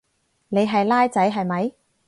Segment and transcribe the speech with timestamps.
[0.49, 1.73] 你係孻仔係咪？